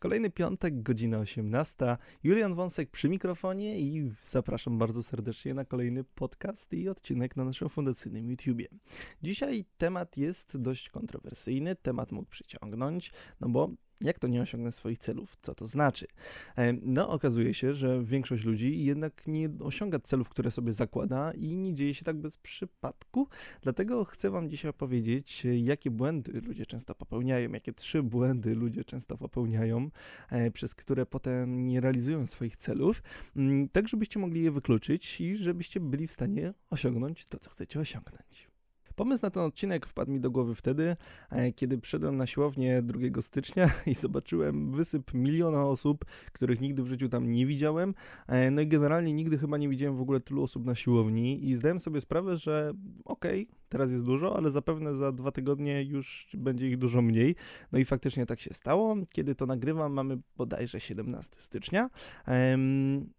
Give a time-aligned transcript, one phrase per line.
[0.00, 1.96] Kolejny piątek, godzina 18.
[2.22, 7.68] Julian Wąsek przy mikrofonie i zapraszam bardzo serdecznie na kolejny podcast i odcinek na naszym
[7.68, 8.68] fundacyjnym YouTubie.
[9.22, 14.98] Dzisiaj temat jest dość kontrowersyjny, temat mógł przyciągnąć, no bo jak to nie osiągnę swoich
[14.98, 15.36] celów?
[15.42, 16.06] Co to znaczy?
[16.56, 21.56] E, no, okazuje się, że większość ludzi jednak nie osiąga celów, które sobie zakłada i
[21.56, 23.28] nie dzieje się tak bez przypadku.
[23.62, 29.18] Dlatego chcę Wam dzisiaj opowiedzieć, jakie błędy ludzie często popełniają, jakie trzy błędy ludzie często
[29.18, 29.90] popełniają,
[30.30, 33.02] e, przez które potem nie realizują swoich celów,
[33.36, 37.80] mm, tak żebyście mogli je wykluczyć i żebyście byli w stanie osiągnąć to, co chcecie
[37.80, 38.49] osiągnąć.
[39.00, 40.96] Pomysł na ten odcinek wpadł mi do głowy wtedy,
[41.30, 46.86] e, kiedy przyszedłem na siłownię 2 stycznia i zobaczyłem wysyp miliona osób, których nigdy w
[46.86, 47.94] życiu tam nie widziałem.
[48.26, 51.54] E, no i generalnie nigdy chyba nie widziałem w ogóle tylu osób na siłowni i
[51.54, 52.72] zdałem sobie sprawę, że
[53.04, 57.36] okej, okay, teraz jest dużo, ale zapewne za dwa tygodnie już będzie ich dużo mniej.
[57.72, 58.96] No i faktycznie tak się stało.
[59.12, 61.90] Kiedy to nagrywam, mamy bodajże 17 stycznia.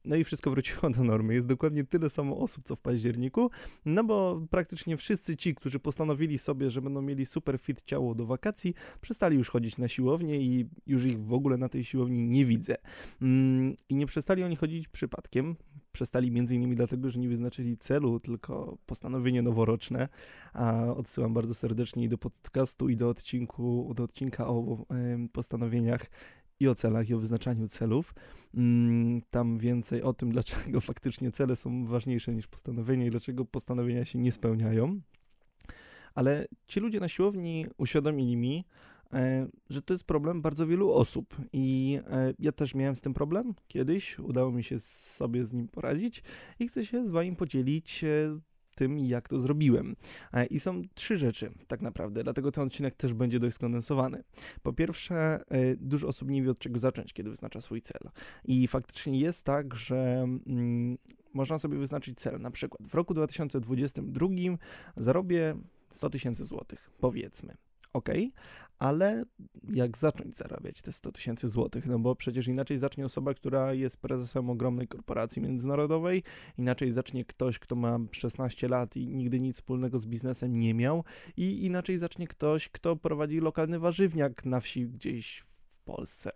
[0.05, 1.33] No i wszystko wróciło do normy.
[1.33, 3.51] Jest dokładnie tyle samo osób, co w październiku,
[3.85, 8.25] no bo praktycznie wszyscy ci, którzy postanowili sobie, że będą mieli super fit ciało do
[8.25, 12.45] wakacji, przestali już chodzić na siłownię i już ich w ogóle na tej siłowni nie
[12.45, 12.75] widzę.
[13.21, 15.55] Mm, I nie przestali oni chodzić przypadkiem.
[15.91, 20.09] Przestali między innymi dlatego, że nie wyznaczyli celu, tylko postanowienie noworoczne.
[20.53, 24.85] A odsyłam bardzo serdecznie i do podcastu, i do odcinku, do odcinka o
[25.31, 26.05] postanowieniach
[26.61, 28.13] i o celach, i o wyznaczaniu celów.
[28.53, 34.05] Mm, tam więcej o tym, dlaczego faktycznie cele są ważniejsze niż postanowienia i dlaczego postanowienia
[34.05, 35.01] się nie spełniają.
[36.15, 38.65] Ale ci ludzie na siłowni uświadomili mi,
[39.13, 41.35] e, że to jest problem bardzo wielu osób.
[41.53, 44.19] I e, ja też miałem z tym problem kiedyś.
[44.19, 46.23] Udało mi się sobie z nim poradzić
[46.59, 48.39] i chcę się z Wami podzielić e,
[48.75, 49.95] tym, jak to zrobiłem.
[50.49, 54.23] I są trzy rzeczy, tak naprawdę, dlatego ten odcinek też będzie dość skondensowany.
[54.63, 55.43] Po pierwsze,
[55.77, 58.01] dużo osób nie wie, od czego zacząć, kiedy wyznacza swój cel.
[58.45, 60.97] I faktycznie jest tak, że mm,
[61.33, 62.39] można sobie wyznaczyć cel.
[62.39, 64.27] Na przykład w roku 2022
[64.97, 65.55] zarobię
[65.91, 67.53] 100 tysięcy złotych, powiedzmy.
[67.93, 68.09] Ok,
[68.79, 69.23] ale
[69.73, 71.85] jak zacząć zarabiać te 100 tysięcy złotych?
[71.85, 76.23] No bo przecież inaczej zacznie osoba, która jest prezesem ogromnej korporacji międzynarodowej,
[76.57, 81.03] inaczej zacznie ktoś, kto ma 16 lat i nigdy nic wspólnego z biznesem nie miał,
[81.37, 85.50] i inaczej zacznie ktoś, kto prowadzi lokalny warzywniak na wsi gdzieś
[85.81, 86.31] Polsce.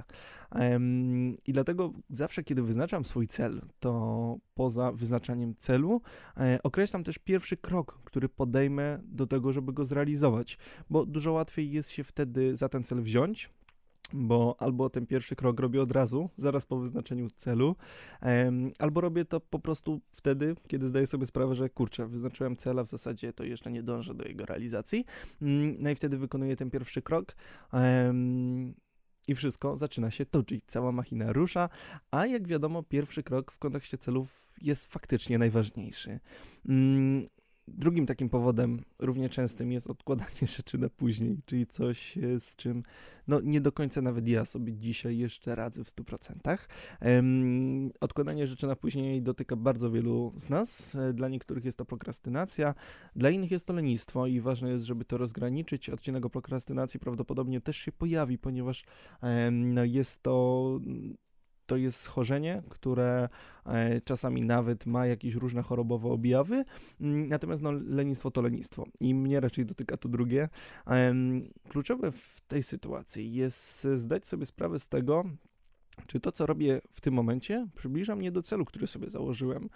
[1.45, 6.01] I dlatego zawsze, kiedy wyznaczam swój cel, to poza wyznaczaniem celu,
[6.37, 10.57] e, określam też pierwszy krok, który podejmę do tego, żeby go zrealizować,
[10.89, 13.49] bo dużo łatwiej jest się wtedy za ten cel wziąć,
[14.13, 17.75] bo albo ten pierwszy krok robię od razu, zaraz po wyznaczeniu celu,
[18.79, 22.83] albo robię to po prostu wtedy, kiedy zdaję sobie sprawę, że kurczę, wyznaczyłem cel, a
[22.83, 25.05] w zasadzie to jeszcze nie dążę do jego realizacji.
[25.41, 27.35] Mm, no i wtedy wykonuję ten pierwszy krok
[29.27, 31.69] i wszystko zaczyna się toczyć, cała machina rusza,
[32.11, 36.19] a jak wiadomo, pierwszy krok w kontekście celów jest faktycznie najważniejszy.
[36.69, 37.27] Mm,
[37.67, 42.83] Drugim takim powodem, równie częstym, jest odkładanie rzeczy na później, czyli coś, e, z czym
[43.27, 46.57] no, nie do końca nawet ja sobie dzisiaj jeszcze radzę w 100%.
[47.01, 50.95] Um, odkładanie rzeczy na później dotyka bardzo wielu z nas.
[50.95, 52.73] E, dla niektórych jest to prokrastynacja,
[53.15, 55.89] dla innych jest to lenistwo i ważne jest, żeby to rozgraniczyć.
[55.89, 58.85] Odcinek o prokrastynacji prawdopodobnie też się pojawi, ponieważ
[59.51, 60.79] no, jest to
[61.65, 63.29] to jest schorzenie, które
[63.65, 66.65] e, czasami nawet ma jakieś różne chorobowe objawy,
[67.01, 70.49] mm, natomiast no, lenistwo to lenistwo i mnie raczej dotyka to drugie.
[71.69, 75.25] Kluczowe w tej sytuacji jest zdać sobie sprawę z tego,
[76.07, 79.69] czy to, co robię w tym momencie, przybliża mnie do celu, który sobie założyłem.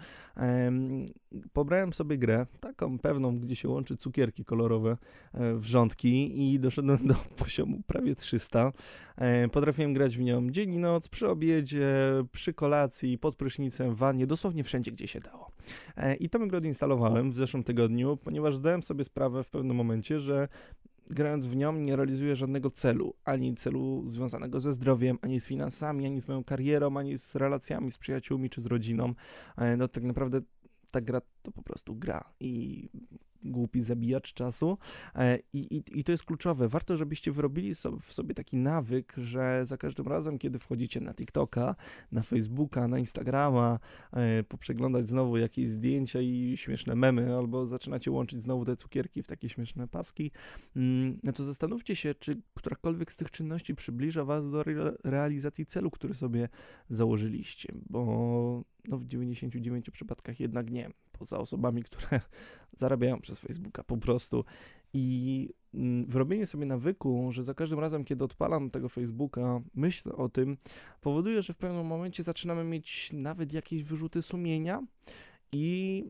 [1.52, 4.96] pobrałem sobie grę, taką pewną, gdzie się łączy cukierki kolorowe,
[5.34, 7.14] e, wrzątki i doszedłem do
[7.44, 8.72] poziomu prawie 300.
[9.16, 11.88] E, potrafiłem grać w nią dzień i noc, przy obiedzie,
[12.32, 15.50] przy kolacji, pod prysznicem, w wannie, dosłownie wszędzie, gdzie się dało.
[15.96, 20.20] E, I to grę odinstalowałem w zeszłym tygodniu, ponieważ zdałem sobie sprawę w pewnym momencie,
[20.20, 20.48] że
[21.10, 26.06] grając w nią nie realizuję żadnego celu, ani celu związanego ze zdrowiem, ani z finansami,
[26.06, 29.14] ani z moją karierą, ani z relacjami z przyjaciółmi czy z rodziną.
[29.56, 30.40] E, no tak naprawdę
[30.92, 32.88] ta gra to po prostu gra i
[33.42, 34.78] głupi zabijacz czasu.
[35.14, 36.68] E, I, i, I to jest kluczowe.
[36.68, 37.72] Warto, żebyście wyrobili
[38.02, 41.76] w sobie taki nawyk, że za każdym razem, kiedy wchodzicie na TikToka,
[42.12, 43.78] na Facebooka, na Instagrama,
[44.12, 49.26] e, poprzeglądać znowu jakieś zdjęcia i śmieszne memy, albo zaczynacie łączyć znowu te cukierki w
[49.26, 50.30] takie śmieszne paski,
[50.76, 54.62] mm, no to zastanówcie się, czy którakolwiek z tych czynności przybliża Was do
[55.04, 56.48] realizacji celu, który sobie
[56.90, 62.20] założyliście, bo no w 99 przypadkach jednak nie poza osobami, które
[62.82, 64.44] zarabiają przez Facebooka po prostu.
[64.92, 70.28] I mm, wrobienie sobie nawyku, że za każdym razem, kiedy odpalam tego Facebooka, myślę o
[70.28, 70.56] tym,
[71.00, 74.82] powoduje, że w pewnym momencie zaczynamy mieć nawet jakieś wyrzuty sumienia
[75.52, 76.04] i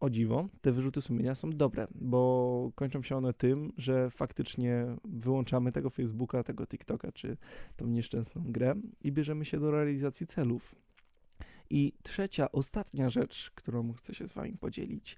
[0.00, 5.72] o dziwo, te wyrzuty sumienia są dobre, bo kończą się one tym, że faktycznie wyłączamy
[5.72, 7.36] tego Facebooka, tego TikToka czy
[7.76, 10.74] tą nieszczęsną grę i bierzemy się do realizacji celów.
[11.70, 15.16] I trzecia, ostatnia rzecz, którą chcę się z Wami podzielić,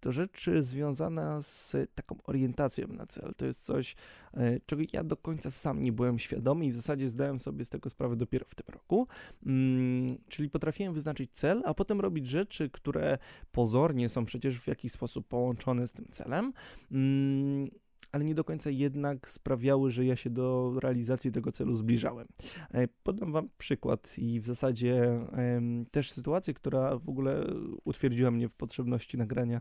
[0.00, 3.32] to rzecz związana z taką orientacją na cel.
[3.36, 3.96] To jest coś,
[4.34, 7.70] e, czego ja do końca sam nie byłem świadomy i w zasadzie zdałem sobie z
[7.70, 9.08] tego sprawę dopiero w tym roku.
[9.46, 13.18] Mm, czyli potrafiłem wyznaczyć cel, a potem robić rzeczy, które
[13.52, 16.52] pozornie są przecież w jakiś sposób połączone z tym celem
[16.92, 17.68] mm,
[18.14, 22.28] ale nie do końca jednak sprawiały, że ja się do realizacji tego celu zbliżałem.
[22.70, 25.20] E, podam Wam przykład i w zasadzie
[25.90, 27.46] też sytuację, która w ogóle
[27.84, 29.60] utwierdziła mnie w potrzebności nagrania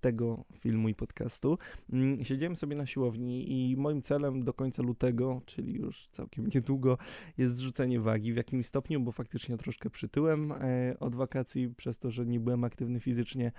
[0.00, 1.58] tego filmu i podcastu.
[1.92, 6.98] Mm, siedziałem sobie na siłowni i moim celem do końca lutego, czyli już całkiem niedługo,
[7.38, 12.10] jest zrzucenie wagi w jakimś stopniu, bo faktycznie troszkę przytyłem e, od wakacji przez to,
[12.10, 13.52] że nie byłem aktywny fizycznie.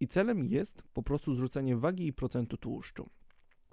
[0.00, 3.08] I celem jest po prostu zrzucenie wagi i procentu tłuszczu.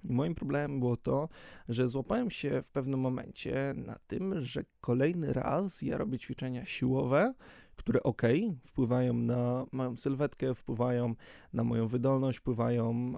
[0.03, 1.29] I moim problemem było to,
[1.69, 7.33] że złapałem się w pewnym momencie na tym, że kolejny raz ja robię ćwiczenia siłowe,
[7.75, 8.21] które ok,
[8.65, 11.15] wpływają na moją sylwetkę, wpływają
[11.53, 13.13] na moją wydolność, wpływają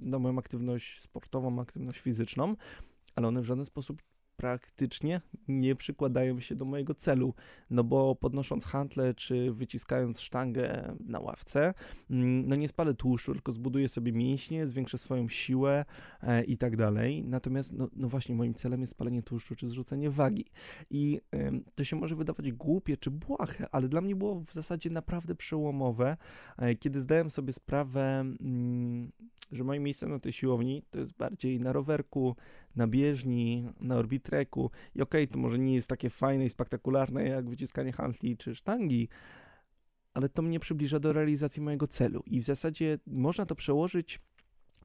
[0.00, 2.56] na moją aktywność sportową, aktywność fizyczną,
[3.14, 4.02] ale one w żaden sposób
[4.40, 7.34] praktycznie nie przykładają się do mojego celu,
[7.70, 11.74] no bo podnosząc hantle czy wyciskając sztangę na ławce,
[12.10, 15.84] mm, no nie spalę tłuszczu, tylko zbuduję sobie mięśnie, zwiększę swoją siłę
[16.22, 17.24] e, i tak dalej.
[17.24, 20.44] Natomiast, no, no, właśnie, moim celem jest spalenie tłuszczu czy zrzucenie wagi.
[20.90, 21.20] I
[21.74, 26.16] to się może wydawać głupie czy błahe, ale dla mnie było w zasadzie naprawdę przełomowe,
[26.58, 29.10] e, kiedy zdałem sobie sprawę, mm,
[29.52, 32.36] że moje miejsce na tej siłowni to jest bardziej na rowerku,
[32.76, 37.24] na bieżni, na orbitreku i okej, okay, to może nie jest takie fajne i spektakularne
[37.24, 39.08] jak wyciskanie handli czy sztangi,
[40.14, 44.20] ale to mnie przybliża do realizacji mojego celu i w zasadzie można to przełożyć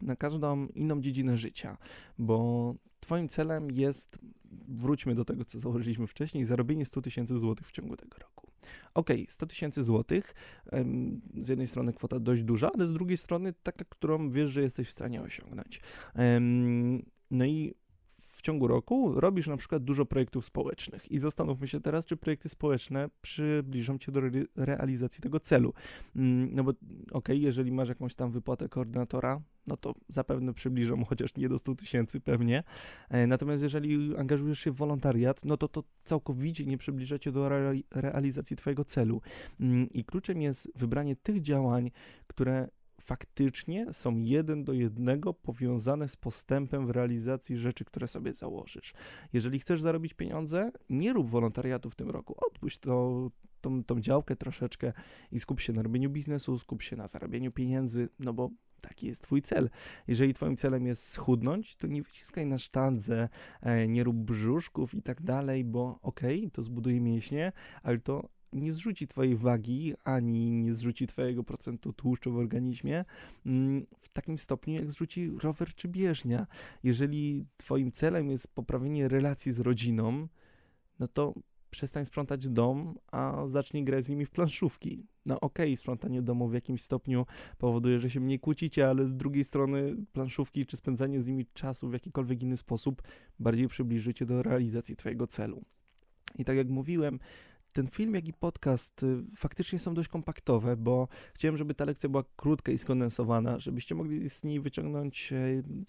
[0.02, 1.78] na każdą inną dziedzinę życia,
[2.18, 4.20] bo Twoim celem jest,
[4.68, 8.52] wróćmy do tego, co założyliśmy wcześniej, zarobienie 100 tysięcy złotych w ciągu tego roku.
[8.94, 10.34] Ok, 100 tysięcy złotych,
[11.40, 14.88] z jednej strony kwota dość duża, ale z drugiej strony taka, którą wiesz, że jesteś
[14.88, 15.82] w stanie osiągnąć.
[17.32, 17.76] No i
[18.36, 22.50] w ciągu roku robisz na przykład dużo projektów społecznych i zastanówmy się teraz, czy projekty
[22.50, 25.74] społeczne przybliżą cię do re realizacji tego celu.
[26.16, 31.06] Mm, no bo okej, okay, jeżeli masz jakąś tam wypłatę koordynatora, no to zapewne przybliżą,
[31.06, 32.64] chociaż nie do 100 tysięcy pewnie.
[33.10, 37.46] E, natomiast jeżeli angażujesz się w wolontariat, no to to całkowicie nie przybliża cię do
[37.46, 39.22] re realizacji twojego celu.
[39.60, 41.92] Mm, I kluczem jest wybranie tych działań,
[42.28, 42.68] które
[43.06, 48.94] faktycznie są jeden do jednego powiązane z postępem w realizacji rzeczy, które sobie założysz.
[49.34, 52.36] Jeżeli chcesz zarobić pieniądze, nie rób wolontariatu w tym roku.
[52.48, 53.28] Odpuść to,
[53.62, 54.94] tą, tą działkę troszeczkę
[55.32, 58.50] i skup się na robieniu biznesu, skup się na zarabianiu pieniędzy, no bo
[58.82, 59.70] taki jest twój cel.
[60.08, 63.30] Jeżeli twoim celem jest schudnąć, to nie wyciskaj na sztandze,
[63.62, 67.52] e, nie rób brzuszków i tak dalej, bo okej, okay, to zbuduje mięśnie,
[67.84, 73.06] ale to nie zrzuci twojej wagi, ani nie zrzuci twojego procentu tłuszczu w organizmie
[73.46, 76.48] mm, w takim stopniu, jak zrzuci rower czy bieżnia.
[76.84, 80.28] Jeżeli twoim celem jest poprawienie relacji z rodziną,
[81.00, 81.34] no to
[81.70, 85.06] przestań sprzątać dom, a zacznij grać z nimi w planszówki.
[85.26, 87.26] No okej, okay, sprzątanie domu w jakimś stopniu
[87.58, 91.90] powoduje, że się mniej kłócicie, ale z drugiej strony planszówki czy spędzanie z nimi czasu
[91.90, 93.02] w jakikolwiek inny sposób
[93.40, 95.62] bardziej przybliżycie do realizacji twojego celu.
[96.38, 97.20] I tak jak mówiłem,
[97.76, 102.10] ten film, jak i podcast y, faktycznie są dość kompaktowe, bo chciałem, żeby ta lekcja
[102.10, 105.38] była krótka i skondensowana, żebyście mogli z niej wyciągnąć e,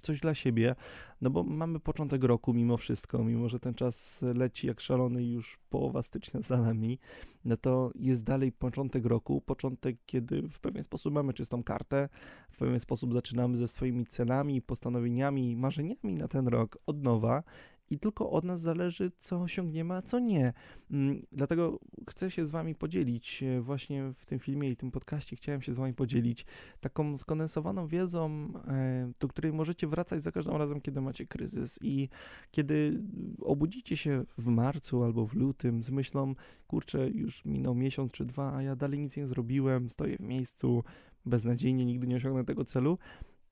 [0.02, 0.74] coś dla siebie,
[1.20, 5.58] no bo mamy początek roku mimo wszystko, mimo że ten czas leci jak szalony już
[5.70, 6.98] połowa stycznia za nami,
[7.44, 12.08] no to jest dalej początek roku, początek, kiedy w pewien sposób mamy czystą kartę,
[12.50, 17.42] w pewien sposób zaczynamy ze swoimi celami, postanowieniami, marzeniami na ten rok od nowa
[17.90, 20.52] i tylko od nas zależy, co osiągniemy, a co nie.
[20.90, 21.78] Mm, dlatego
[22.10, 25.36] chcę się z Wami podzielić e, właśnie w tym filmie i tym podcaście.
[25.36, 26.46] Chciałem się z Wami podzielić
[26.80, 31.78] taką skondensowaną wiedzą, e, do której możecie wracać za każdym razem, kiedy macie kryzys.
[31.82, 32.08] I
[32.50, 33.02] kiedy
[33.40, 36.34] obudzicie się w marcu albo w lutym z myślą,
[36.66, 40.84] kurczę, już minął miesiąc czy dwa, a ja dalej nic nie zrobiłem, stoję w miejscu,
[41.26, 42.98] beznadziejnie nigdy nie osiągnę tego celu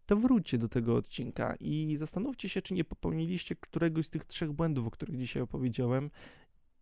[0.06, 4.52] to wróćcie do tego odcinka i zastanówcie się, czy nie popełniliście któregoś z tych trzech
[4.52, 6.11] błędów, o których dzisiaj opowiedziałem.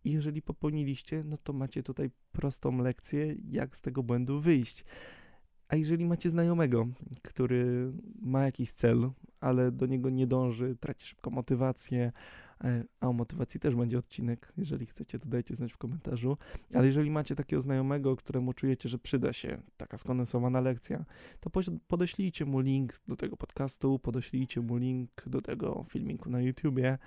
[0.03, 4.85] I jeżeli popełniliście, no to macie tutaj prostą lekcję, jak z tego błędu wyjść.
[5.67, 6.87] A jeżeli macie znajomego,
[7.21, 12.11] który ma jakiś cel, ale do niego nie dąży, traci szybko motywację,
[12.99, 16.37] a o motywacji też będzie odcinek, jeżeli chcecie, to dajcie znać w komentarzu.
[16.73, 21.05] Ale jeżeli macie takiego znajomego, któremu czujecie, że przyda się taka skondensowana lekcja,
[21.39, 21.49] to
[21.87, 26.97] podeślijcie mu link do tego podcastu, podeślijcie mu link do tego filmiku na YouTubie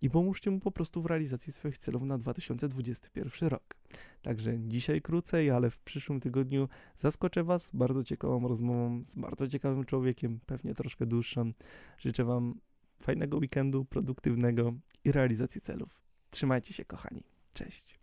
[0.00, 3.76] i pomóżcie mu po prostu w realizacji swoich celów na 2021 rok.
[4.22, 9.84] Także dzisiaj krócej, ale w przyszłym tygodniu zaskoczę Was bardzo ciekawą rozmową z bardzo ciekawym
[9.84, 11.52] człowiekiem, pewnie troszkę dłuższą.
[11.98, 12.54] Życzę Wam
[13.02, 14.72] fajnego weekendu, produktywnego
[15.04, 16.02] i realizacji celów.
[16.30, 17.22] Trzymajcie się, kochani.
[17.54, 18.01] Cześć.